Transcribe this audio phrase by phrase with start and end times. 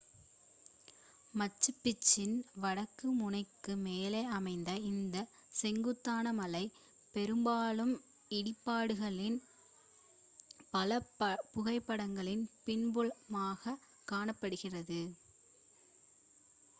[1.33, 5.17] மச்சு பிச்சுவின் வடக்கு முனைக்கு மேலே அமைந்த இந்த
[5.53, 6.63] செங்குத்தான மலை
[7.15, 7.93] பெரும்பாலும்
[8.31, 9.39] இடிபாடுகளின்
[10.71, 10.99] பல
[11.53, 13.77] புகைப்படங்களில் பின்புலமாக
[14.07, 15.01] காணப்படுகிறது